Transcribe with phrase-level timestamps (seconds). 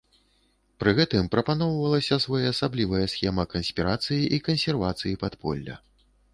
[0.83, 5.75] Пры гэтым прапаноўвалася своеасаблівая схема канспірацыі і кансервацыі падполля.